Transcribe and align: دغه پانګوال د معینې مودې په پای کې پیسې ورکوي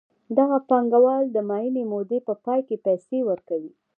دغه 0.37 0.57
پانګوال 0.69 1.23
د 1.31 1.37
معینې 1.49 1.83
مودې 1.91 2.19
په 2.27 2.33
پای 2.45 2.59
کې 2.67 2.81
پیسې 2.85 3.19
ورکوي 3.29 3.71